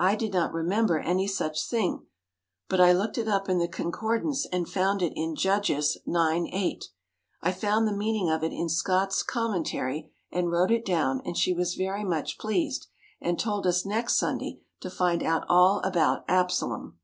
I 0.00 0.16
did 0.16 0.32
not 0.32 0.52
remember 0.52 0.98
any 0.98 1.28
such 1.28 1.68
thing, 1.68 2.04
but 2.68 2.80
I 2.80 2.90
looked 2.92 3.16
it 3.18 3.28
up 3.28 3.48
in 3.48 3.58
the 3.58 3.68
concordance 3.68 4.44
and 4.46 4.68
found 4.68 5.00
it 5.00 5.12
in 5.14 5.36
Judges 5.36 5.96
9: 6.06 6.48
8. 6.48 6.84
I 7.40 7.52
found 7.52 7.86
the 7.86 7.96
meaning 7.96 8.28
of 8.30 8.42
it 8.42 8.50
in 8.52 8.68
Scott's 8.68 9.22
Commentary 9.22 10.10
and 10.32 10.50
wrote 10.50 10.72
it 10.72 10.84
down 10.84 11.22
and 11.24 11.38
she 11.38 11.52
was 11.52 11.74
very 11.76 12.02
much 12.02 12.36
pleased, 12.36 12.88
and 13.20 13.38
told 13.38 13.64
us 13.64 13.86
next 13.86 14.16
Sunday 14.16 14.58
to 14.80 14.90
find 14.90 15.22
out 15.22 15.44
all 15.48 15.78
about 15.84 16.24
Absalom. 16.26 16.98